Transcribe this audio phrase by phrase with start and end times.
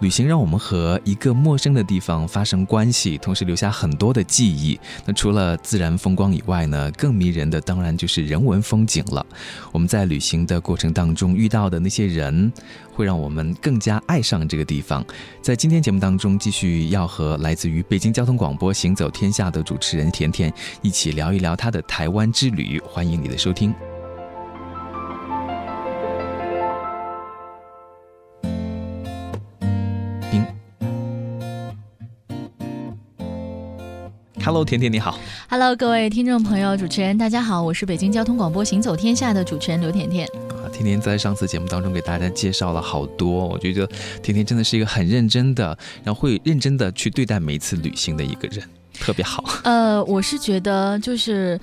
[0.00, 4.78] 旅行让我们和一个陌生的地方发生关系，同时留下很多的记忆。
[5.04, 9.24] 那除了自然风光以外呢，更迷人的当然就是人文风景了。
[9.72, 12.52] 我们在旅行的过程当中遇到的那些人，
[12.92, 15.04] 会让我们更加爱上这个地方。
[15.42, 22.80] 在今天节目当中，继续要和来自于北京交通广播《行走天下》的主持人甜甜一起聊一聊她的台湾之旅。
[22.86, 23.74] 欢迎你的收听。
[34.44, 35.18] Hello，甜甜你好。
[35.50, 40.26] Hello，各位听众朋友，主持人大家好，我是北京交通广播《行走天下》的主持人刘甜甜。
[40.50, 43.86] 啊，甜甜在上次节目当中给大家介绍了好多，我觉得
[44.22, 49.44] 甜甜真的是一个很认真的，然后会认真的去对待每一次旅行的一个人，特别好。
[49.64, 51.60] 呃，我是觉得就是。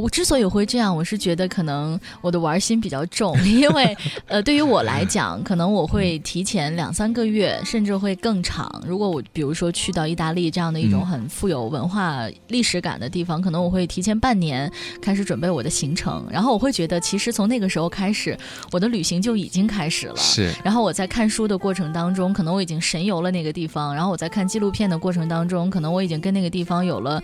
[0.00, 8.82] 我之所以会这样，我是觉得可能我的玩心比较重，因为呃，对于我来讲，可能我会提前两三个月，甚至会更长。
[8.86, 14.70] 如果我比如说去到意大利这样的一种很富有文化历史感的地方，可能我会提前半年
[15.02, 18.36] 开始准备我的行程，然后我会觉得其实从那个时候开始，
[18.70, 20.16] 我的旅行就已经开始了。
[20.16, 20.50] 是。
[20.64, 27.22] 然后我在看书的过程当中，可能我已经神游了那个地方；然后我在看纪录片的过程当中，可能我已经跟那个地方有了。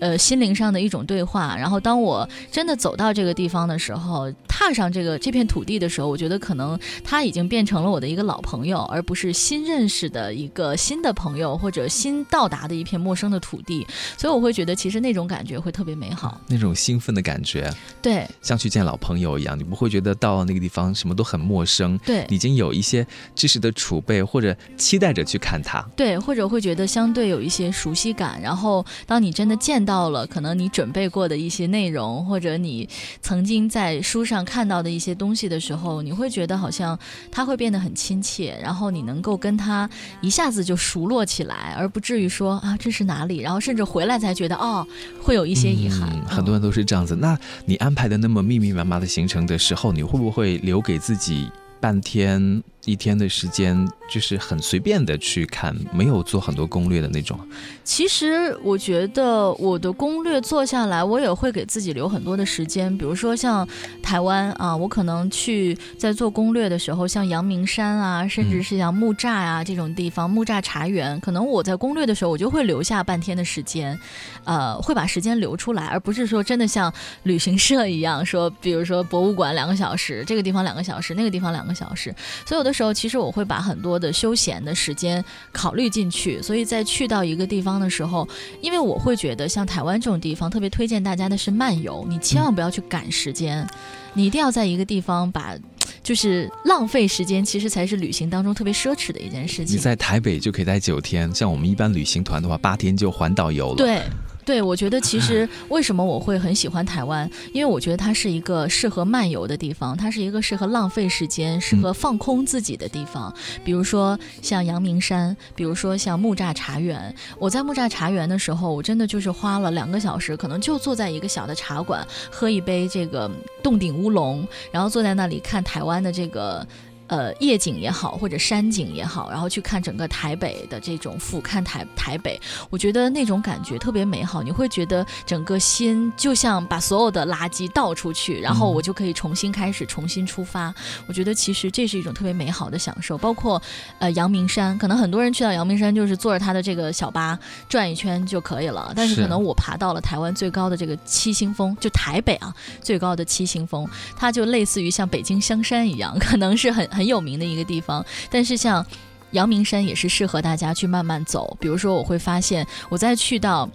[0.00, 1.56] 呃，心灵上的一种对话。
[1.56, 13.86] 然后，当我真的走到这个地方的时候，踏上这个这片土地的时候，我觉得可能他已经变成了我的一个老朋友，而不是新认识的一个新的朋友，或者新到达的一片陌生的土地。
[14.16, 17.70] 所以，我会觉得其实那种感觉会特别美好，那种兴奋的感觉，
[18.02, 19.58] 对，像去见老朋友一样。
[19.58, 28.40] 你不会觉得到那个地方什么都很陌生，对，已经有一些知识的储备，或者期待着去看它，对，或者会觉得相对有一些熟悉感。
[28.40, 32.86] 然后，当你真的见到了，可能你准备过的一些内容，或者你
[33.22, 36.98] 曾经在书上看到的一些东西的时候，你会觉得好像
[37.32, 39.88] 他会变得很亲切，然后你能够跟他
[40.20, 44.86] 一下子就熟络起来，而不至于说啊这是哪里，然后甚至回来才觉得哦
[45.22, 46.10] 会有一些遗憾。
[46.26, 47.16] 很多人都是这样子。
[47.16, 51.50] 那你安排的那么密密麻麻的行程的时候，你会不会留给自己
[51.80, 52.62] 半天？
[52.88, 57.38] 一天的时间就是很随便的去看，没有做很多攻略的那种。
[57.84, 62.96] 其实我觉得我的攻略做下来，我也会给自己留很多的时间。
[62.96, 63.68] 比如说像
[64.02, 73.98] 台湾啊，我可能去在做攻略的时候，像阳明山啊，甚至是像木栅啊这种地方，木栅茶园，可能我在攻略的时候，我就会留下半天的时间，
[74.44, 76.90] 呃，会把时间留出来，而不是说真的像
[77.24, 82.14] 旅行社一样说，比如说博物馆两个小时，这个地方两个小时，那个地方两个小时，
[82.46, 82.72] 所有的。
[82.78, 88.26] 时候，其实我会把很多的休闲的时间考虑进去，所以在去到一个地方的时候，
[88.60, 93.66] 因为我会觉得像台湾这种地方，特别推荐大家的是漫游，你千万不要去赶时间，
[94.14, 95.56] 你一定要在一个地方把，
[96.04, 99.74] 就是浪费时间，其实才是旅行当中特别奢侈的一件事情。
[99.74, 103.76] 你在台北就可以待九天，像我们一般旅行团的话，八天就环岛游了。
[103.76, 104.02] 对。
[104.48, 113.30] 对，我觉得其实 为什么我会很喜欢台湾，因为我觉得它是一个适合漫游的地方，它是一个适合浪费时间、适合放空自己的地方。
[113.62, 117.14] 比如说像阳明山，比如说像木栅茶园。
[117.38, 123.30] 我在木栅茶园的时候，我真的就是花了两个小时，可能就坐在一个小的茶馆，喝一杯这个
[123.62, 126.66] 洞顶乌龙，然后坐在那里看台湾的这个。
[127.08, 132.38] 呃，夜景也好，或者山景也好，然后去看整个台北的这种俯瞰台台北，
[132.68, 134.42] 我觉得那种感觉特别美好。
[134.42, 140.74] 你会觉得整个心就像把所有的垃圾倒出去，然后我就可以重新开始，重新出发。
[141.06, 143.16] 我觉得其实这是一种特别美好的享受。
[143.16, 143.60] 包括
[143.98, 147.38] 呃阳明山，可能很多人去到阳明山就是坐着他的这个小巴
[147.70, 156.86] 转一圈就可以了，但是可能我爬到了台湾最高的这个七星峰，就台北啊最高的七星峰，它就类似于像北京香山一样，可能是很。
[156.98, 158.84] 很有名的一个地方，但是像
[159.30, 161.56] 阳明山也是适合大家去慢慢走。
[161.60, 163.70] 比如说，我会发现我在去到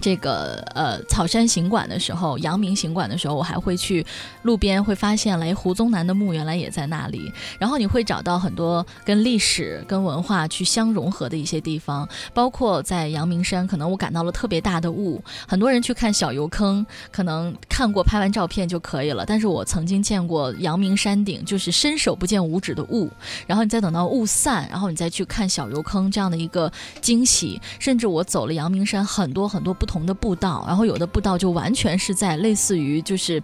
[0.00, 4.04] 这个呃草山行馆的时候，阳明行馆的时候，我还会去
[4.42, 7.32] 路边会发现了，哎，胡宗南的墓原来也在那里。
[7.58, 15.22] 然后你会找到很多跟历史、跟文化去相融合的一些地方，包括在阳明山，可能我感到了特别大的雾。
[15.48, 23.10] 很多人去看小油坑，可能看过拍完照片就可以了，但是我曾经见过阳明山顶就是伸手不见五指的雾，
[23.46, 26.70] 然后你再等到雾散，然后你再去看小油坑这样的一个
[27.00, 27.58] 惊喜。
[27.78, 29.85] 甚至我 走了阳明山很多很多不。
[29.86, 33.40] 不同的步道，然后有的步道就完全是在类似于就是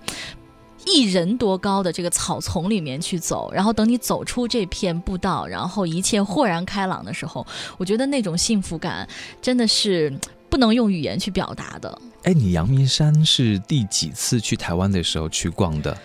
[0.85, 7.47] 一人多高的这个草丛里面去走，然后等你走出这片步道，然后一切豁然开朗的时候，
[7.79, 9.09] 我觉得那种幸福感
[9.41, 10.13] 真的是
[10.51, 11.97] 不能用语言去表达的。
[12.25, 15.97] 哎，你阳明山是第几次去台湾的时候去逛的？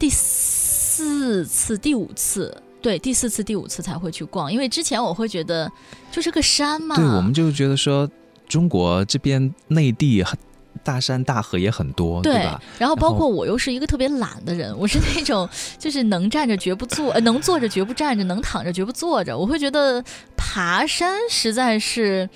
[0.00, 5.70] 第四次、第五次，对，第四次、第五次才会去逛，因为之前我会觉得
[6.10, 8.10] 就是个山嘛，对，我们就觉得说。
[8.48, 10.38] 中国这边内地很
[10.84, 12.60] 大山大河也很多，对吧？
[12.78, 15.48] 然后包括我又是一个特别懒的人， 我是那种
[15.78, 19.36] 就是能站着绝不坐，呃，能坐着绝不站着，能躺着绝不坐着。
[19.36, 20.02] 我会觉得
[20.48, 22.28] 爬山实在是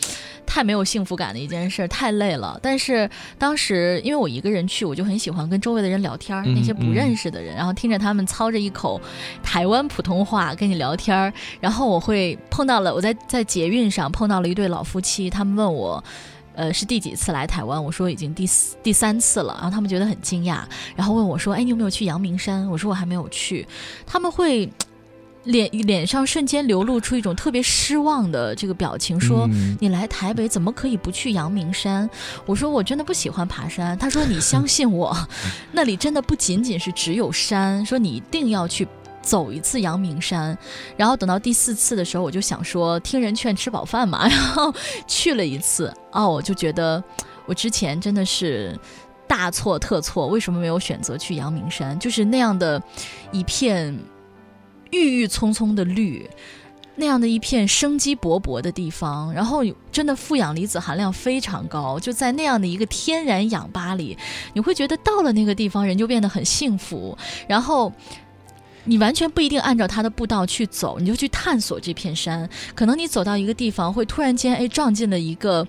[0.45, 2.59] 太没有幸福感的一件事，太累了。
[2.61, 3.09] 但是
[3.39, 9.01] 当时因为我一个人去，我就很喜欢跟周围的人聊天，那些不认识的人，然后听着他们操着一口
[9.45, 16.03] 台湾普通话跟你聊天，然后我会碰到了我在在捷运上碰到了一对老夫妻，他们问我。
[16.53, 17.83] 呃，是第几次来台湾？
[17.83, 19.55] 我说已经第四、第三次了。
[19.55, 20.61] 然后他们觉得很惊讶，
[20.95, 23.67] 然后问我说：“哎，你有没有去阳明山？”我说：“我还没有去。”
[24.05, 24.69] 他们会
[25.45, 29.49] 脸脸上瞬间流露出一种特别失望的这个表情，说
[29.81, 32.09] ：“你来台北怎么可以不去阳明山？”
[32.47, 35.17] 我说：“我真的不喜欢爬山。”他说：“你相信我，
[35.73, 38.87] 那里真的不仅仅是只有山，说你一定要去。”
[39.23, 40.57] 走一次阳明山，
[40.97, 44.75] 然后等到第四次的时候，我就想说听人劝吃饱饭嘛，然后
[45.07, 45.93] 去了一次。
[46.11, 47.05] 哦，我就觉得
[47.45, 48.75] 我之前真的是
[49.29, 51.97] 大错特错，为什么没有选择去阳明山？
[52.01, 52.83] 就是那样的
[53.31, 53.95] 一片
[54.91, 56.29] 郁郁葱葱的绿，
[56.97, 64.17] 那样的一片生机勃勃的地方，然后真的负氧离子含量非常高，就在那样的一个天然氧吧里，
[64.55, 67.17] 你会觉得到了那个地方，人就变得很幸福，
[67.49, 67.93] 然后。
[68.85, 72.49] 你完全不一定按照他的步道去走，你就去探索这片山。
[72.75, 75.69] 可能你走到一个地方，会突然间哎撞进了一个，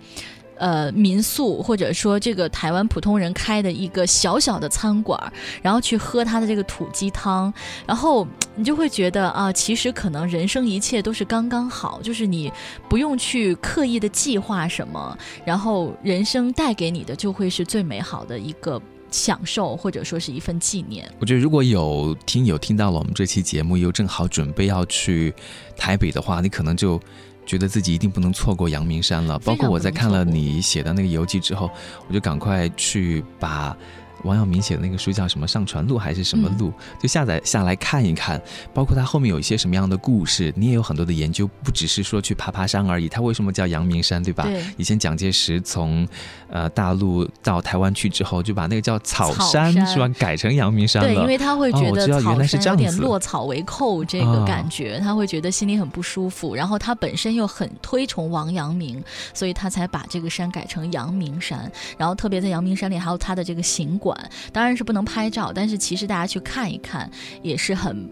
[0.61, 5.19] 呃民宿，或者说这个台湾普通人开的一个小小的餐馆，
[5.61, 7.51] 然后去喝他的这个土鸡汤，
[7.85, 8.25] 然后
[8.55, 12.49] 你就会觉得啊，其实可能人生一切都是刚刚好，就是你
[12.87, 18.81] 不用去刻意的计划什么，然后人生带给你的就会是最美好的一个。
[19.13, 21.05] 享受或者说是一份纪念。
[21.19, 25.33] 我觉得如果有听友听到了我们这期节目，又正好准备要去
[25.75, 26.97] 台北的话，你可能就
[27.45, 29.37] 觉得自己一定不能错过阳明山了。
[29.39, 31.69] 包括我在看了你写的那个游记之后，
[32.07, 33.75] 我就赶快去把。
[34.23, 35.47] 王阳明写的那个书叫什么？
[35.47, 36.71] 上传录还是什么录？
[36.99, 38.41] 就下载下来看一看，
[38.73, 43.09] 包括他后面有一些什么样的故事，你也有很多的研究，不只是说去爬爬山而已。
[43.09, 44.43] 他为什么叫阳明山，对吧？
[44.43, 44.63] 对。
[44.77, 46.07] 以前蒋介石从
[46.47, 51.09] 呃大陆到台湾去之后，就把那个叫草山是吧，改成阳明山了。
[51.09, 56.55] 对，因为他会觉得草山有点落草为寇这个感觉，他会觉得心里很不舒服。
[56.55, 59.03] 然后他本身又很推崇王阳明，
[59.33, 61.69] 所以他才把这个山改成阳明山。
[61.97, 64.10] 然后特别在阳明山里还有他的这个行馆。
[64.51, 67.09] 当然是不能拍照，但是其实大家去看一看
[67.41, 68.09] 也是很，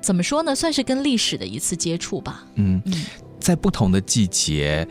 [0.00, 0.54] 怎么说呢？
[0.54, 2.44] 算是跟历史的一次接触吧。
[2.54, 2.82] 嗯，
[3.38, 4.86] 在不同的季节，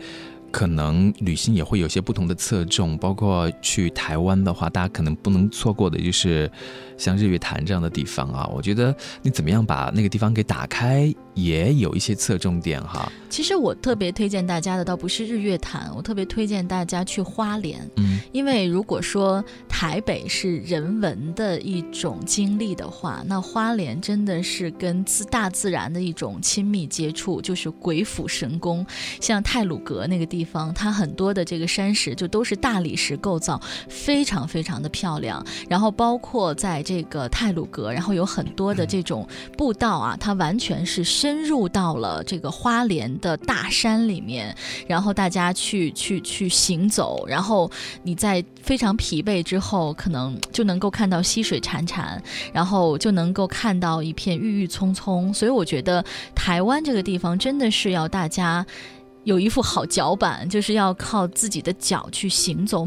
[0.50, 2.96] 可能旅行也会有些不同的侧重。
[2.98, 6.50] 包括去台湾的话，大家可能不能错过的就是
[6.96, 8.46] 像日月潭这样的地方啊。
[8.54, 11.12] 我觉得你怎么样把那个地方给打开？
[11.34, 13.10] 也有一些侧重点哈。
[13.28, 17.80] 其实我特别推荐大家的倒不是日月潭，我特别推荐大家去花莲。
[17.96, 28.86] 嗯，因为如果说台北是人文的一种经历的话，那花莲真的是跟自大自然的一种亲密接触，就是鬼斧神工。
[29.20, 35.44] 像泰鲁阁那个地方，它很多的这个山石就都是大理石构造，非常非常的漂亮。
[35.68, 39.26] 然后包括在这个泰鲁阁，然后有很多的这种
[39.58, 41.02] 步道啊，它完全是。
[41.24, 44.54] 深入到了这个花莲的大山里面，
[44.86, 47.70] 然后大家去去去行走，然后
[48.02, 52.20] 你在非常疲惫之后，可能就能够看到溪水潺潺，
[52.52, 55.32] 然后就能够看到一片郁郁葱葱。
[55.32, 56.04] 所以我觉得
[56.34, 58.66] 台湾这个地方真的是要大家
[59.22, 62.86] 有一副好脚板，就是要靠自己的脚去行走。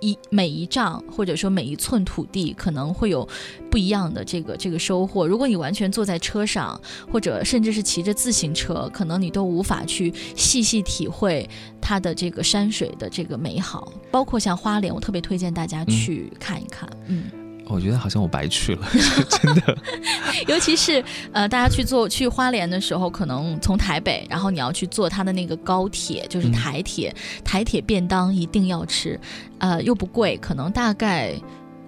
[0.00, 3.26] 一每一丈或者说每一寸土地可能会有
[3.70, 5.26] 不一样的这个这个收获。
[5.26, 6.80] 如果你完全坐在车上，
[7.10, 11.48] 或者甚至是骑着自行车，可能你都无法去细细体会
[11.80, 13.92] 它的这个山水的这个美好。
[14.10, 16.88] 包括像花莲，我特别推荐大家去看一看。
[17.06, 17.30] 嗯。
[17.74, 18.88] 我觉得好像我白去了，
[19.28, 19.76] 真的。
[20.46, 29.18] 尤其是呃，大家去坐去花莲的时候，可能从台北，然后你要去坐他的那个高铁，就是台铁，台铁便当一定要吃，
[29.58, 31.34] 呃，又不贵，可能大概。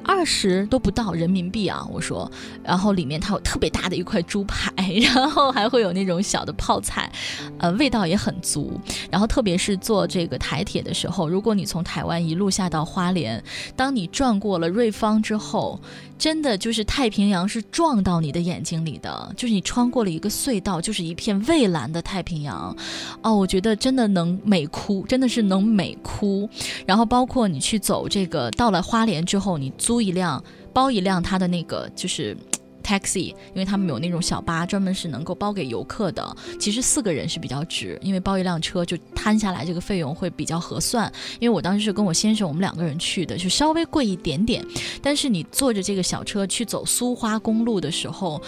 [0.05, 1.87] 二十都不到人民币啊！
[1.91, 2.31] 我说，
[2.63, 4.73] 然后里面它有特别大的一块猪排，
[5.15, 7.11] 然后还会有那种小的泡菜，
[7.59, 8.81] 呃，味道也很足。
[9.11, 13.43] 然后特别是坐这个台铁的时候，如果你从台湾一路下到花莲，
[13.77, 15.81] 当你转过了瑞芳之后。
[16.23, 22.77] 真的就是太平洋是撞到你的眼睛里的，就是你穿过了一个隧道，就是一片蔚蓝的太平洋，
[23.23, 26.49] 哦，我觉得真的能美哭，真的是能美哭。
[26.87, 30.41] 然后包括你去走这个，到了花莲之后，你租一辆
[30.73, 32.37] 包一辆它的那个就是。
[32.83, 36.37] taxi，因为他们有那种小巴，专门是能够包给游客的。
[36.61, 41.11] 其实四个人是比较值，因为包一辆车就摊下来，这个费用会比较合算。
[41.41, 44.65] 因为我当时是跟我先生，我们两个人去的，就稍微贵一点点。
[45.01, 48.41] 但是你坐着这个小车去走苏花公路的时候，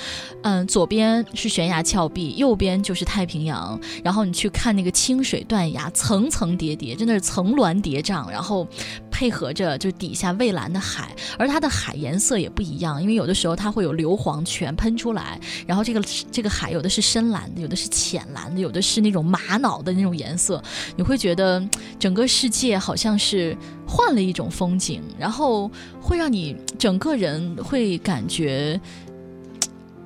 [0.43, 8.67] 嗯，左边是悬崖峭壁，右边就是太平洋，然后你去看那个清水断崖，层层叠叠，真的是层峦叠嶂，然后
[9.15, 14.19] 配合着就底下蔚蓝的海，而它的海颜色也不一样，因为有的时候它会有硫。
[14.25, 16.03] 磺泉喷出来，然后这个
[16.33, 20.63] 这个海有的是深蓝的，有的是浅蓝的，有的是那种玛瑙的那种颜色，
[20.97, 21.63] 你会觉得
[21.99, 23.55] 整个世界好像是
[23.87, 28.81] 换了一种风景，然后会让你整个人会感觉。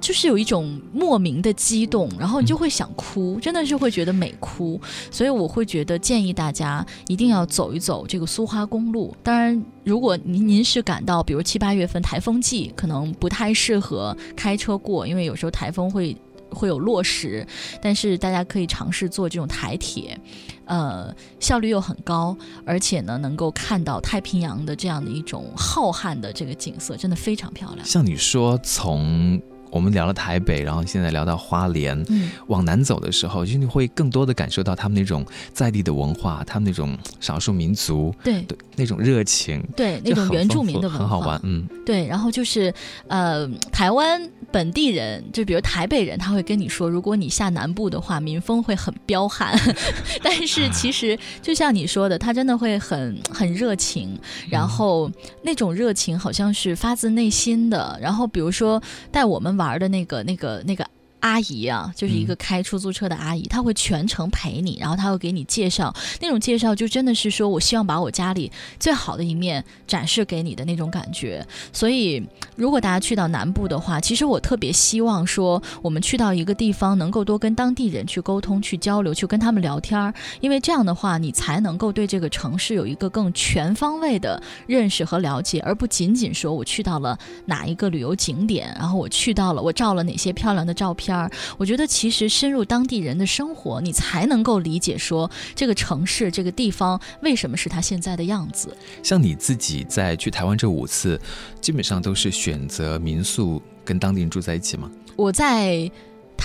[0.09, 4.81] 就是有一种莫名的激动，然后你就会想哭，真的是会觉得美哭。
[5.11, 9.15] 所以我会觉得建议大家一定要走一走这个苏花公路。
[9.23, 16.17] 当然，如果您您是赶到比如七八月份台风季，可能不太适合开车过，因为有时候台风会
[16.49, 17.47] 会有落石。
[17.83, 20.19] 但是大家可以尝试坐这种台铁，
[20.65, 22.35] 呃，效率又很高，
[22.65, 27.85] 而且呢能够看到太平洋的这样的一种浩瀚的这个景色，真的非常漂亮。
[27.85, 29.39] 像你说从。
[29.71, 38.47] 我们聊了台北，然后现在聊到花莲，嗯，往南走的时候，其实你会更多的感受到他们那种在地的文化，他们那种少数民族，对，
[38.77, 42.07] 那种热情，对，那种原住民的文化，很好玩，嗯，对。
[42.07, 42.73] 然后就是，
[43.09, 44.21] 呃，台湾
[44.51, 49.55] 本地人，就比如台北人，他会跟你说，如果你下南部的话，民风会很彪悍，
[50.23, 55.11] 但是其实就像你说的，他真的会很很热情，然后
[55.43, 57.99] 那种热情好像是发自内心的。
[58.01, 59.58] 然后比如说带我们。
[59.59, 60.87] 玩的那个、那个、那个。
[61.21, 71.45] 阿姨啊，就是一个开出租车的阿姨，她会全程陪你，然后她会给你介绍，那种介绍就真的是说我希望把我家里最好的一面展示给你的那种感觉。
[71.73, 91.08] 所以，如果大家去到南部的话，其实我特别希望说，我们去到一个地方，能够多跟当地人去沟通、去交流、去跟他们聊天儿，因为这样的话，你才能够对这个城市有一个更全方位的认识和了解，而不仅仅说我去到了哪一个旅游景点，然后我去到了，我照了哪些漂亮的照片。
[91.09, 98.77] 片儿，我觉得其实深入当地人的生活，你才能够理解说这个城市、这个地方为什么是它现在的样子。
[99.03, 101.19] 像你自己在去台湾这五次，
[101.63, 104.91] 基本上都是选择民宿跟当地人住在一起吗？
[105.17, 105.91] 我在。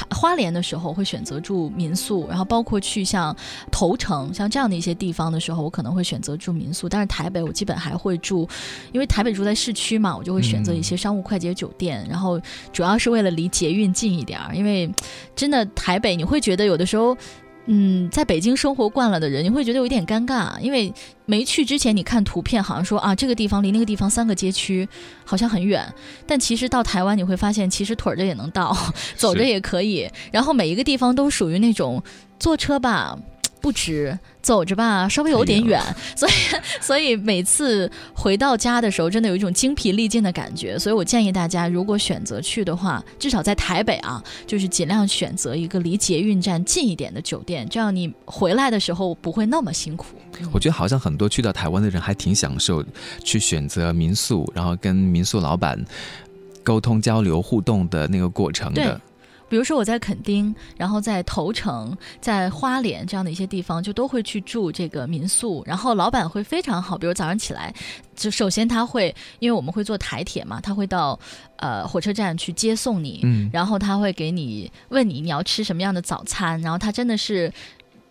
[0.09, 3.35] 花莲的时候会选择住民宿，然后包括去像
[3.71, 6.89] 头城像这样的一些地方的时候，我可能会选择住民宿。
[6.89, 8.47] 但是台北我基本还会住，
[8.91, 12.05] 因为台北住在市区嘛，我就会选择一些商务快捷酒店。
[12.09, 12.39] 然后
[12.71, 14.91] 主要是为了离捷运近一点儿，因为
[15.35, 17.15] 真的台北你会觉得有的时候。
[17.65, 20.93] 嗯，在北京生活惯了的人，你会觉得有点尴尬，因为
[21.25, 24.87] 没去之前，你看图片好像说啊，这个地方离那个地方三个街区
[25.23, 25.85] 好像很远，
[26.27, 28.75] 但其实到台湾你会发现，其实腿着也能到，
[29.15, 32.03] 走着也可以，然后每一个地方都属于那种
[32.37, 33.17] 坐车吧。
[33.63, 35.81] 不值，走着吧，稍微有点远，
[36.17, 36.31] 所以
[36.81, 40.77] 所以每次回到家的时候，真的有一种精疲力尽的感觉。
[40.77, 50.07] 所以我建议大家，如果选择去的话，至少在台北啊，就是尽量选择一个离捷运站近一点的酒店，这样你回来的时候不会那么辛苦。
[50.51, 52.83] 我觉得好像很多去到台湾的人还挺享受
[53.23, 55.81] 去选择民宿，然后跟民宿老板
[56.65, 58.99] 沟通、交流、互动的那个过程的。
[59.53, 66.97] 比如说我在垦丁，然后在头城、在花莲这样的一些地方，就都会去住这个民宿，然后老板会非常好。
[66.97, 67.71] 比如早上起来，
[68.15, 71.19] 就首先他会，因为我们会坐台铁嘛，他会到
[71.57, 77.53] 呃火车站去接送你，嗯，然后他会给你问你你要吃什么样的早餐，然后他真的是。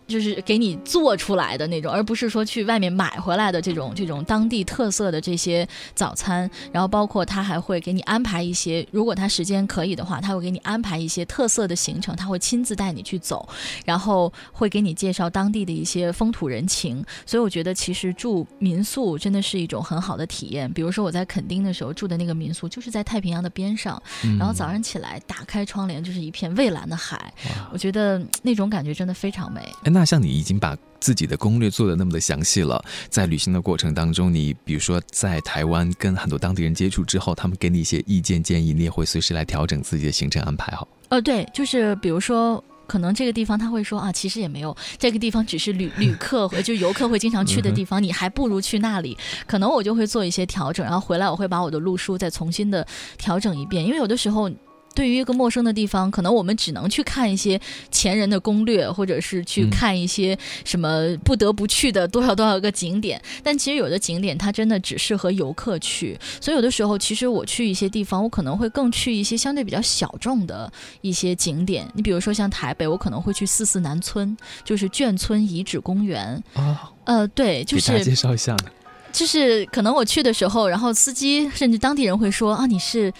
[0.07, 6.49] 就是给你做出来的那种，而不是说去外面买回来的这种这种当地特色的这些早餐。
[6.71, 13.47] 然后包括他还会给你安排一些，如果他时间可以的话，他会给你安排一些特色的行程，他会亲自带你去走，
[13.85, 17.03] 然后会给你介绍当地的一些风土人情。
[17.25, 20.71] 所以我觉得其实住民宿真的是一种很好的体验。
[20.73, 24.01] 比如说我在垦丁的时候住的那个民宿，就是在太平洋的边上，
[24.39, 27.33] 然后早上起来打开窗帘就是一片蔚蓝的海，
[27.71, 29.61] 我觉得那种感觉真的非常美。
[29.93, 40.87] 那像你已经把自己的攻略做的那么的详细了，在旅行的过程当中，你比如说在台湾跟很多当地人接触之后，他们给你一些意见建议，你也会随时来调整自己的行程安排，好？
[41.09, 49.15] 呃，对，就是比如说，可能这个地方他会说啊，其实也没有，这个地方只是旅旅客就游客会经常去的地方，你还不如去那里。
[49.45, 52.85] 可能我就会做一些调整，然后回来我会把我的路书再重新的
[53.17, 54.49] 调整一遍，因为有的时候。
[54.93, 57.59] 对于一个陌生的地方，可能我们只能去看一些
[57.91, 63.21] 前人的攻略，或者是去看一些什么不得不去的多少多少个景点。
[63.41, 70.71] 但其实有的景点它真的只适合游客去，所以有的时候其实我去一些地方，我可能会更去一些相对比较小众的
[71.01, 71.89] 一些景点。
[71.93, 76.91] 你比如说像台北，我可能会去四四南村，就是眷村遗址公园啊。
[77.05, 78.65] 呃，对，就是介绍一下呢。
[79.11, 83.11] 就是可能我去的时候，然后司机甚至当地人会说啊，你是。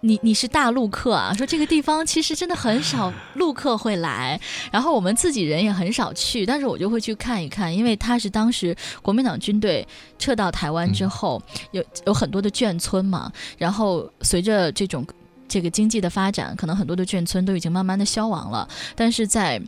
[0.00, 1.34] 你你是大陆客啊？
[1.34, 4.40] 说这个地方其实真的很少陆客会来，
[4.70, 9.84] 然后我们自己人也很少去，但是我就会去看一看，因为它是当时国民党军队
[10.16, 15.04] 撤到台湾之后，有有很多的眷村嘛，然后随着这种
[15.48, 19.60] 这个经济的发展，可能很多的眷村都已经慢慢的消亡了，但是在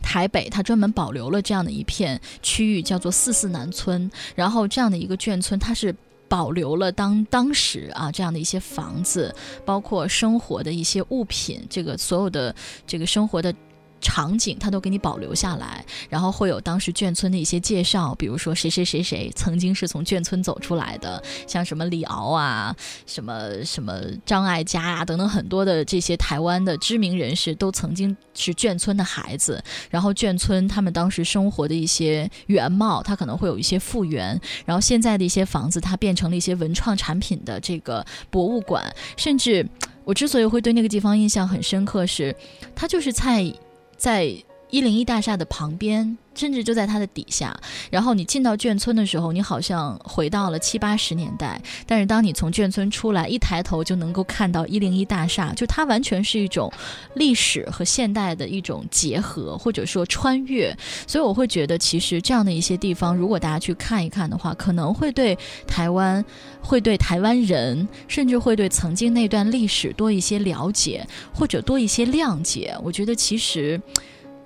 [0.00, 5.92] 台北，它专门保留了这样的一片区域，叫做四四南村，然后这样的一个眷村，它是。
[6.28, 12.54] 保留了当当时啊这样的一些房子，包括生活的一些物品，这个所有的
[12.86, 13.54] 这个生活的。
[14.00, 22.74] 场景他都给你保留下来，然后会有当时眷村的一些介绍，比如说谁谁谁谁曾经是从眷村走出来的，像什么李敖啊，
[23.06, 38.84] 什么什么张艾嘉啊等等很多的这些台湾的知名人士都曾经是眷村的孩子，然后眷村他们当时生活的一些原貌，它可能会有一些复原，然后现在的一些房子它变成了一些文创产品的这个博物馆，
[39.16, 39.66] 甚至
[40.04, 42.34] 我之所以会对那个地方印象很深刻，是
[42.74, 43.52] 它就是在。
[43.98, 44.32] 在
[44.70, 46.16] 一零一大厦的旁边。
[46.34, 47.58] 甚至就在它的底下，
[47.90, 51.60] 然后你进到眷村的时候，你好像回到了七八十年代。
[51.84, 56.72] 但是当你从眷村出来，一抬头就能够看到一零一大厦，就它完全是一种
[57.14, 60.72] 历史和现代的一种结合，或者说穿越。
[61.08, 66.24] 所以我会觉得，其实这样的一些地方，如果大家去看一看的话，可能会对台湾，
[66.60, 72.76] 会对台湾人，甚至会对曾经那段历史多一些了解，或者多一些谅解。
[72.84, 73.80] 我觉得其实。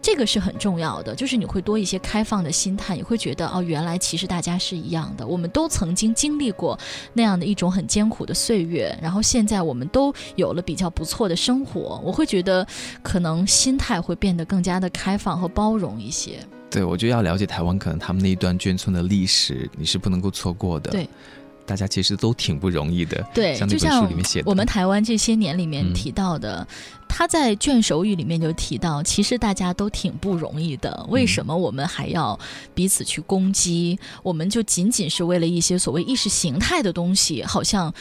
[0.03, 6.77] 这个是很重要的，就是你会多一些开放的心态，你会觉得哦，原来其实大家是一样的，我们都曾经经历过
[7.13, 12.67] 那样的一种很艰苦的岁月，然后现在我们都有了比较不错的生活，我会觉得
[13.01, 16.41] 可能心态会变得更加的开放和包容一些。
[16.69, 20.91] 对，我觉得要了解台湾，可能他们那一段眷村的历史，你是不能够错过的。
[20.91, 21.09] 对。
[21.65, 26.67] 大家其实都挺不容易的，对，像那本书里面写的，我们台湾这些年里面提到的，
[27.09, 31.07] 他在卷首语里面就提到，其实大家都挺不容易的。
[31.09, 32.39] 为什么我们还要
[32.75, 33.99] 彼此去攻击？
[34.23, 37.93] 我们就仅仅是为了一些所谓意识形态的东西，好像。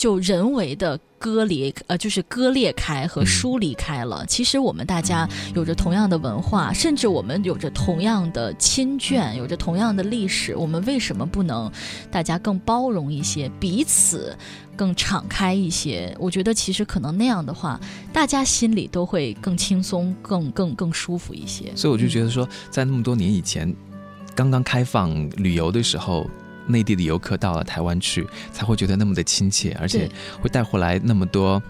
[0.00, 4.24] 就人为的割裂，呃，就是割裂开和疏离开了。
[4.24, 10.56] 其实我们大家有着同样的文化，甚至我们有着同样的亲眷，有着同样的历史。
[10.56, 11.70] 我们为什么不能
[12.10, 14.34] 大家更包容一些，彼此
[14.74, 16.16] 更敞开一些？
[16.18, 17.78] 我觉得其实可能那样的话，
[18.10, 21.70] 大家心里都会更轻松、更更更舒服一些。
[21.76, 23.76] 所以我就觉得说，在那么多年以前，
[24.34, 26.26] 刚刚开放旅游的时候。
[26.70, 30.08] 内地的游客到了台湾去，才会觉得那么的亲切，而且
[30.40, 31.62] 会带回来那么多。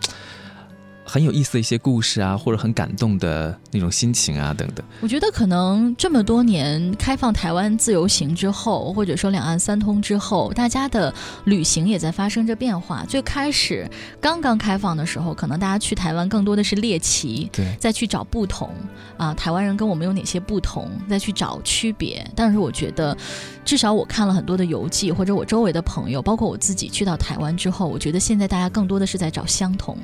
[1.12, 4.86] 很有意思的一些故事啊，或者很感动的那种心情啊，等等。
[5.00, 11.12] 我觉得可能这么多年开放台湾自由行之后，或者说两岸三通之后，大家的
[11.46, 13.04] 旅行也在发生着变化。
[13.06, 18.72] 最开始刚刚开放的时候，可能大家去台湾更多的是猎奇，对，再去找不同
[19.16, 22.24] 啊，台湾人跟我们有哪些不同，再去找区别。
[22.36, 23.16] 但是我觉得，
[23.64, 29.98] 至少我看了很多的游记，或者我周围的朋友，包括我自己去到台湾之后，我觉得现在大家更多的是在找相同。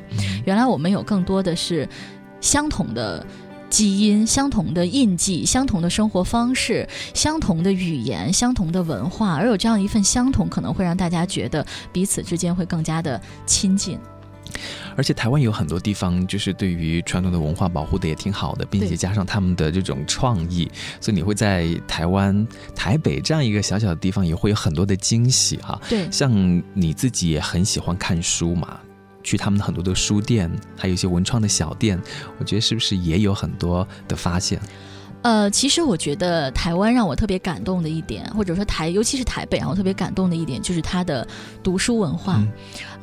[0.45, 0.96] 原来我们有。
[0.97, 1.89] 有更多的是
[2.41, 3.25] 相同的
[3.69, 13.99] 基因、相同的印记、相同的生活方式、相同的语言、相同的文化，而有这样一份相同，可能会让大家觉得彼此之间会更加的亲近。
[14.97, 25.79] 而且台湾有很多地方，就是对于传统的文化保护的也挺好的，并且加上他们的这种创意，所以你会在台湾台北这样一个小小的地方，也会有很多的惊喜哈。
[25.89, 28.81] 对，像你自己也很喜欢看书嘛，
[29.27, 32.01] 去他们很多的书店，还有一些文创的小店，
[32.39, 34.61] 我觉得是不是也有很多的发现？
[35.23, 41.27] 呃，其实我觉得台湾让我特别感动的一点，或者说台，尤其是台北让我特别感动的一点，就是它的
[41.65, 42.41] 读书文化。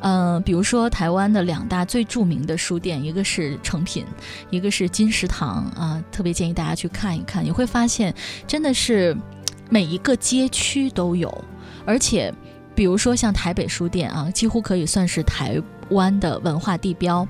[0.00, 4.06] 嗯，比如说台湾的两大最著名的书店，一个是诚品，
[4.48, 8.14] 一个是金石堂啊，特别建议大家去看一看，你会发现
[8.46, 9.14] 真的是
[9.68, 11.44] 每一个街区都有，
[11.84, 12.32] 而且
[12.74, 15.60] 比如说像台北书店啊，几乎可以算是台。
[15.94, 17.26] 湾的文化地标，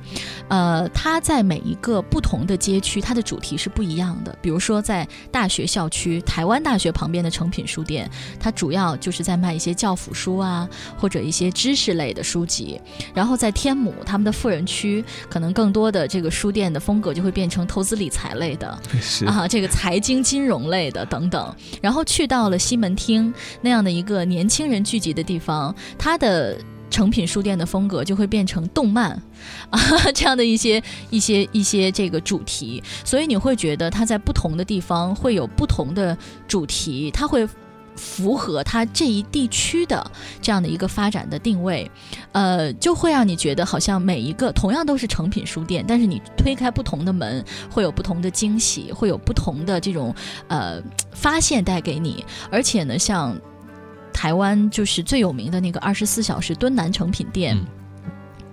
[0.49, 4.37] 呃，它在每一个不同的街区，它的主题是不一样的。
[4.43, 12.81] 比如说，在大学校区，台湾大学旁边的诚品书店，它主要就是在卖一些教辅书啊，或者一些知识类的书籍。
[13.15, 18.69] 然后在天母，他们的富人区，可能更多的这个书店的风格就会变成投资理财类的，
[19.27, 21.55] 啊，这个财经金融类的等等。
[21.81, 26.57] 然后去到了西门町那样的一个年轻人聚集的地方，它的。
[26.95, 29.21] 成品书店的风格就会变成动漫
[29.71, 29.81] 啊
[30.15, 30.81] 这样的一些
[31.11, 37.45] 一些一些这个主题，所以你会觉得它在不同的地方会有不同的主题，它会
[37.97, 40.09] 符合它这一地区的
[40.41, 41.91] 这样的一个发展的定位，
[42.31, 50.15] 呃，就会让你觉得好像每一个同样都是成品书店，但是你推开不同的门，会有不同的惊喜，会有不同的这种
[50.47, 50.81] 呃
[51.13, 53.37] 发现带给你，而且呢，像。
[54.25, 57.55] 台湾就是最有名的那个二十四小时敦南成品店。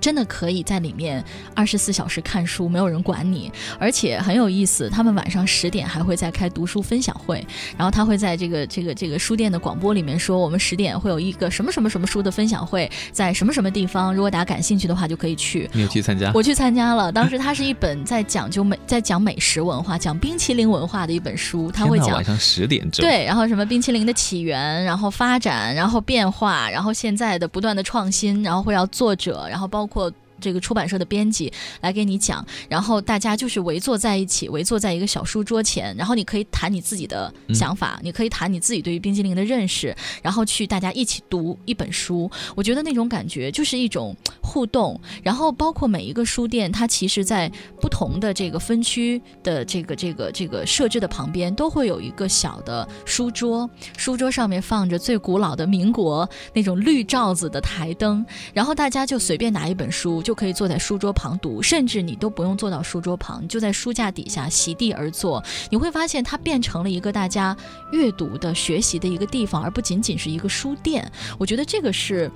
[0.02, 1.24] 真的可以在里面
[1.56, 4.90] 二十四小时看书，没有人管你，而且很有意思。
[4.90, 7.46] 他们晚上十点还会再开读书分享会，
[7.78, 15.70] 然后他会在这个这个这个书店的广播里面说，我们十点会有一个什么什么什么书的分享会，在什么什么地方，如果大家感兴趣的话就可以去。
[15.72, 16.32] 你有去参加？
[16.34, 17.12] 我去参加了。
[17.12, 21.72] 当时它是一本在讲究美，在讲美食文化、讲冰淇淋文化的一本书。
[21.72, 23.06] 他会讲晚上十点钟。
[23.06, 30.14] 对，然后什么冰淇淋的起源，然后发展，然后变化，然后现在的不断的创新，然后会要作者，然后包括。
[30.42, 31.52] 括这个出版社的编辑
[31.82, 42.30] 来给你讲，然后大家就是围坐在一起，围坐在一个小书桌前，然后你可以谈你自己的想法，你可以谈你自己对于冰激凌的认识，然后去大家一起读一本书。
[42.56, 45.00] 我觉得那种感觉就是一种互动。
[45.24, 47.50] 然后包括每一个书店，它其实在
[47.80, 60.31] 不同的这个分区的这个这个这个设置的旁边，都会有一个小的书桌，书桌上面放着最古老的民国那种绿罩子的台灯，然后大家就随便拿一本书就。
[60.32, 65.44] 就可以坐在书桌旁读，甚至你都不用坐到书桌旁，就在书架底下席地而坐。
[65.70, 67.54] 你会发现，它变成了一个大家
[67.92, 71.12] 阅读的、学习的一个地方，而不仅仅是一个书店。
[71.38, 72.32] 我觉得这个是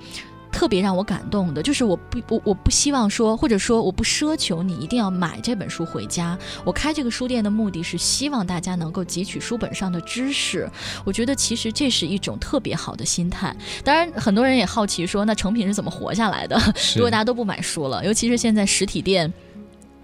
[0.50, 1.62] 特别让我感动的。
[1.62, 6.36] 就是我不，我我不希望说，或者说我不奢求你一定要买这本书回家。
[6.64, 10.68] 我开这个书店的目的是希望大家能够汲取书本上的知识。
[11.04, 13.56] 我觉得其实这是一种特别好的心态。
[13.84, 16.60] 当然，很多人也好奇说，那成品是怎么活下来的？
[16.96, 17.76] 如果大家都不买书。
[17.76, 19.30] 了，尤其是现在实体店、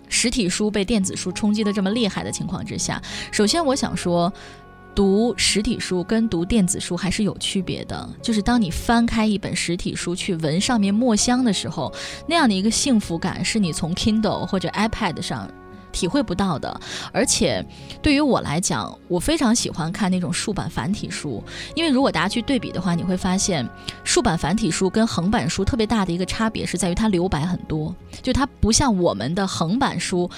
[0.07, 3.01] 实体书被电子书冲击的这么厉害的情况之下，
[3.31, 4.31] 首先我想说，
[4.95, 8.09] 读实体书跟读电子书还是有区别的。
[8.21, 11.93] 就是当你翻开一本实体书去闻上面墨香的时候，
[12.27, 15.51] 那样的一个幸福感，是你从 Kindle 或者 iPad 上。
[15.93, 16.81] 体会不到的，
[17.13, 17.65] 而且
[18.01, 21.43] 对于我来讲，我非常喜欢看那种竖版繁体书，
[21.75, 23.69] 因为如果大家去对比的话，你会发现
[24.03, 30.29] 竖版繁体书跟横版书特别大的一个差别是在于它留白很多，就它不像我们的横版书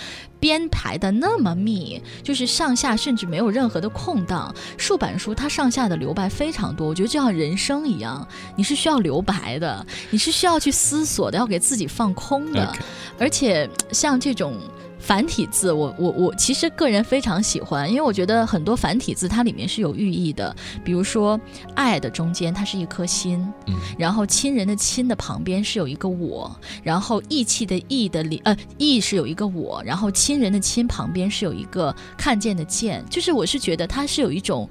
[0.41, 4.55] 编排的那么密，就是上下甚至没有任何的空档。
[4.77, 12.73] 竖版书它上下的留白非常多，我觉得就像人生一样，你是需要留白的，你是需要去思索的，要给自己放空的，
[13.19, 14.59] 而且像这种。
[15.05, 20.57] 繁体字，我我我其实个人非常喜欢，因为我觉得很多繁体字它里面是有寓意的。
[20.83, 21.39] 比如说
[21.77, 26.51] “爱”的中间它是一颗心，嗯，然后“亲人”的“亲”的旁边是有一个我，
[26.83, 34.67] 然后“义气”的“义”的里呃“义”是有一个我，然后“亲人”的“亲”旁边是有一个看见的“见”，就是我是觉得它是有一种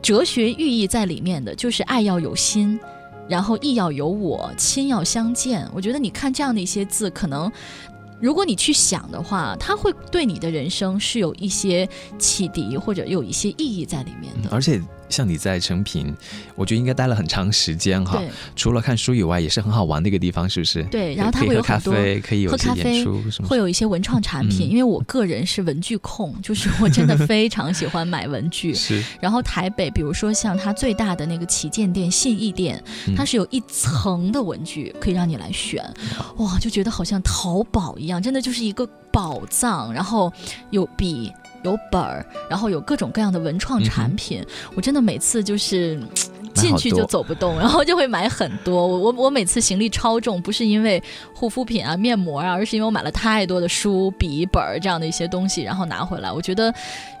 [0.00, 2.80] 哲学寓意在里面的，就是爱要有心，
[3.28, 5.68] 然后义要有我，亲要相见。
[5.74, 7.52] 我觉得你看这样的一些字，可能。
[8.20, 14.48] 如果你去想的话，它会对你的人生是有一些启迪或者有一些意义在里面的。
[14.50, 14.80] 而且
[15.14, 16.12] 像你在成品，
[16.56, 18.20] 我觉得应该待了很长时间哈。
[18.56, 20.82] 除了看书以外，也是很好玩的一个地方，是不是？
[20.84, 23.04] 对，然后它会有咖啡，可以有喝咖啡，
[23.46, 24.68] 会有一些文创产品。
[24.68, 28.74] 因为我个人是文具控， 就是我真的非常喜欢买文具。
[28.74, 29.04] 是。
[29.20, 32.82] 然后台北，比如说像它最大的那个旗舰店信义店，
[33.16, 35.80] 它是有一层的文具可以让你来选，
[36.38, 39.92] 哇，就觉得好像淘宝一样，真的就是一个宝藏。
[39.92, 40.32] 然后
[40.70, 41.32] 有笔。
[41.64, 44.44] 有本儿，然后有各种各样的文创产品，
[44.76, 46.00] 我真的每次就是
[46.54, 48.86] 进去就走不动，然后就会买很多。
[48.86, 51.02] 我我我每次行李超重，不是因为
[51.34, 56.72] 护肤品啊、面膜啊，而是因为我买了太多的书、笔、本儿这样的一些东西，然后拿回来，我觉得。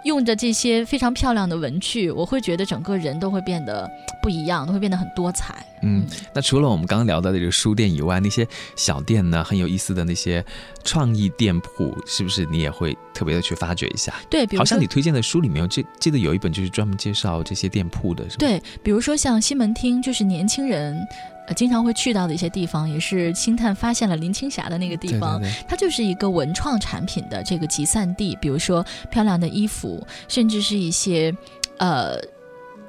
[0.04, 3.90] 用着这些非常漂亮的文具，我会觉得整个人都会变得
[4.22, 5.64] 不一样，都会变得很多彩。
[5.80, 10.44] 嗯，那除了我们刚刚聊到的这个书店以外，那些小店呢，很有意思的那些
[10.84, 14.12] 创意店铺，是不是你也会特别的去发掘一下？
[14.28, 18.40] 对，好像你推荐的书里面，记记得有一本就是专门介绍这些店铺的，是吧？
[18.40, 21.08] 对，比如说像西门町，就是年轻人。
[21.46, 25.40] 呃，经常会去到的一些地方，也是星探发现了林青霞的那个地方。
[25.66, 31.34] 它就是一个文创产品的这个集散地，比如说漂亮的衣服，甚至是一些
[31.78, 32.18] 呃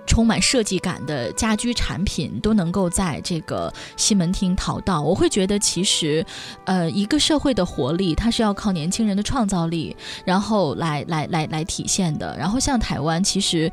[0.06, 5.02] 充满设计感的家居产品，都能够在这个西门町淘到。
[5.02, 6.26] 我会觉得，其实
[6.66, 12.38] 呃，一个社会的活力，它是要靠年轻人的创造力，然后来来来来体现的。
[12.38, 13.70] 然后像台湾，其实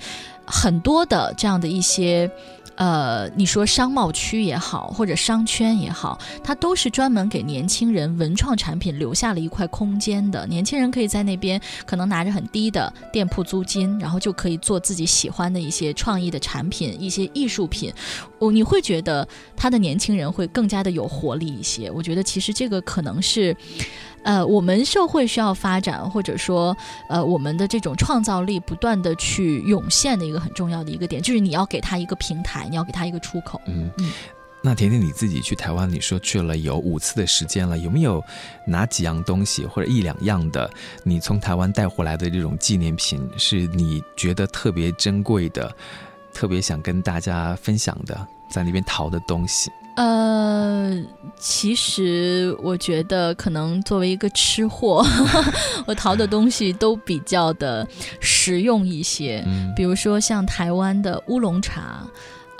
[0.46, 2.30] 很多的这样的一些。
[2.74, 10.46] 呃，你说商贸区也好，或者商圈也好，它都是专门给年轻人文创产品留下了一块空间的。
[10.46, 17.92] 年轻人可以在那边，可能拿着很低的店铺租金，然后就可以做自己喜欢的一些创意的产品，一些艺术品。
[18.38, 21.90] 我你会觉得他的年轻人会更加的有活力一些。
[21.90, 23.54] 我觉得其实这个可能是。
[24.24, 26.76] 呃，我们社会需要发展，或者说，
[27.08, 33.60] 呃，我们的这种创造力不断的去涌现的一个很重要的一个点，就是你要给他一个平台，你要给他一个出口。
[33.66, 34.10] 嗯嗯。
[34.64, 38.22] 那甜甜你自己去台湾，你说去了有五次的时间了，有没有
[38.64, 40.70] 哪几样东西或者一两样的，
[41.02, 45.74] 你从台湾带回来的这种纪念品，是你觉得特别珍贵的，
[46.32, 49.72] 特别想跟大家分享的，在那边淘的东西？
[49.96, 50.96] 呃，
[51.38, 55.04] 其实我觉得，可能作为一个吃货，
[55.86, 57.86] 我淘的东西都比较的
[58.20, 59.44] 实用一些，
[59.76, 62.06] 比如说像台湾的乌龙茶。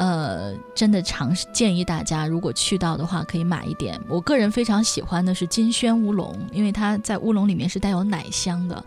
[0.02, 3.96] 呃，真的尝试建议大家，如果去到的话，可以买一点。
[4.08, 8.84] 我个人非常喜欢的是金萱乌龙，因为它在乌龙里面是带有奶香的。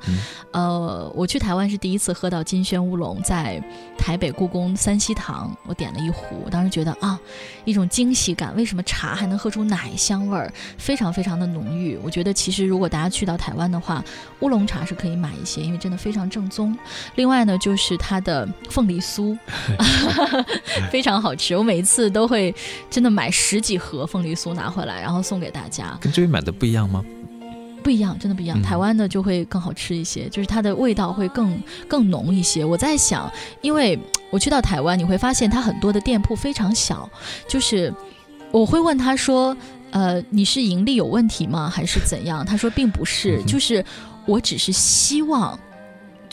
[0.52, 3.64] 呃，我去台湾是第一次喝到金萱乌龙，在
[3.98, 7.18] 台北故宫三希堂，我点了一壶，我当时觉得啊，
[7.64, 8.54] 一种惊喜感。
[8.54, 10.52] 为什么茶还能喝出奶香味儿？
[10.78, 11.98] 非常非常的浓郁。
[12.04, 14.04] 我觉得其实如果大家去到台湾的话，
[14.42, 16.78] 乌龙茶是可以买一些，因为真的非常正宗。
[17.16, 19.40] 另外呢，就是它的凤梨酥，
[20.92, 21.05] 非。
[21.06, 22.52] 非常好吃，我每一次都会
[22.90, 25.96] 真的买十几盒凤梨酥拿回来，然后送给大家。
[26.02, 27.06] 跟这边买的不一样吗？
[27.84, 28.60] 不一样，真的不一样。
[28.64, 32.66] 台湾的就会更好吃一些，就是它的味道会更更浓一些。
[32.66, 34.00] 我在想，因为
[34.32, 37.08] 我去到台湾，你会发现它很多的店铺非常小，
[37.48, 37.94] 就是
[38.50, 39.56] 我会问他说
[39.94, 41.70] ：“呃，你是盈利有问题吗？
[41.70, 43.86] 还是怎样？”他说并不是，就是
[44.26, 45.60] 我只是希望。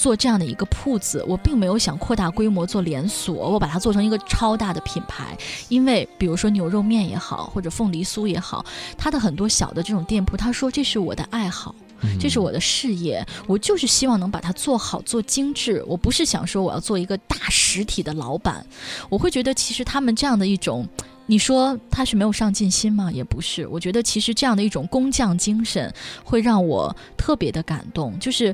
[0.03, 5.39] 做这样的一个铺子，我并没有想扩大规模做连锁，我把它做成一个超大的品牌。
[5.69, 8.67] 因为比如说牛肉面也好，或者凤梨酥也好，
[8.99, 11.73] 它的很多小的这种店铺，他说这是我的爱好，
[12.19, 15.85] 这是我的事业，我就是希望能把它做好做精致。
[15.87, 18.67] 我不是想说我要做一个大实体的老板，
[19.09, 20.85] 我会觉得其实他们这样的一种，
[21.27, 23.09] 你说他是没有上进心吗？
[23.13, 28.53] 也不是，我觉得其实这样的一种工匠精神会让我特别的感动，就是。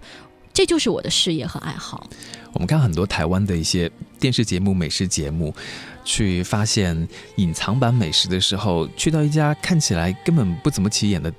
[0.58, 2.04] 这就是我的事业和爱好。
[2.52, 5.54] 我们看很多台湾的一些电视节目、美食节目，
[6.04, 11.32] 去发现隐藏版美食的时候，去到一家看起来根本不怎么起眼的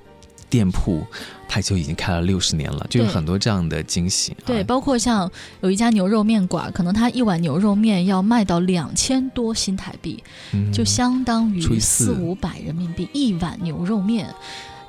[0.48, 1.04] 店铺，
[1.46, 4.34] 它就已经开了六十年了，就有很多这样的惊喜。
[4.46, 5.30] 对，包括像
[5.60, 10.24] 有一家牛肉面馆，可能它一碗牛肉面要卖到两千多新台币，
[10.72, 14.34] 就相当于四五百人民币一碗牛肉面，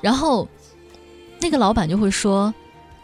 [0.00, 0.48] 然后
[1.38, 2.54] 那个老板就会说。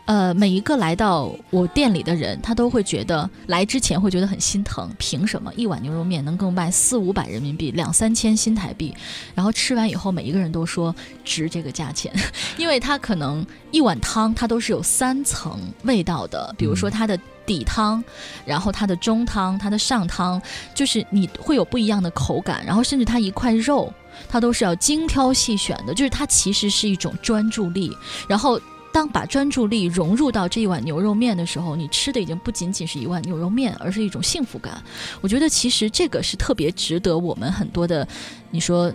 [0.08, 4.90] 呃，每一个来到我店里的人，他都会觉得来之前会觉得很心疼。
[4.96, 8.94] 凭什么一碗牛肉面能够卖四五百人民币，两三千新台币？
[9.34, 12.10] 然后吃完以后，每一个人都说值这个价钱，
[12.56, 18.02] 因为它可能一碗汤它都是有三层味道的，比如说它的底汤，
[18.46, 20.40] 然后它的中汤，它的上汤，
[20.74, 23.92] 就是你会有不一样的口感，然后甚至它一块肉，
[24.26, 27.94] 它都是要精挑细选的，就是它其实是一种专注力，
[28.26, 28.58] 然后。
[28.92, 34.82] 当把专注力融入到这一碗牛肉面的时候，你吃的已经不仅仅是一碗牛肉面，而是一种幸福感。
[35.20, 38.06] 我觉得其实这个是特别值得我们很多的，
[38.50, 38.92] 你说。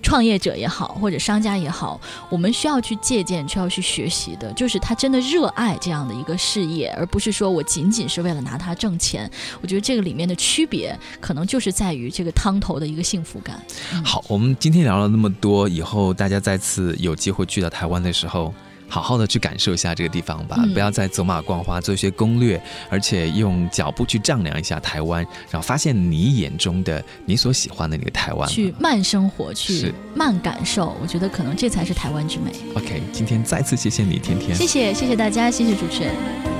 [0.00, 2.00] 创业者也好，或者商家也好，
[2.30, 9.28] 我们需要去借鉴，需要去学习的，就是他真的热爱这样的一个事业，而不是说我仅仅是为了拿它挣钱。
[9.60, 13.60] 我觉得这个里面的区别，可能就是在于这个汤头的一个幸福感。
[14.04, 18.54] 好，我们今天聊了那么多，以后大家再次有机会去到台湾的时候。
[18.88, 28.48] 好好的去感受一下这个地方吧，不要再走马观花，做一些攻略，而且用脚步去丈量一下台湾，然后发现你眼中的你所喜欢的那个台湾。
[28.48, 32.50] 去慢生活，去慢感受，我觉得可能这才是台湾之美。
[32.74, 34.56] OK，今天再次谢谢你，天天。
[34.56, 36.57] 谢谢，谢谢大家，谢谢主持人。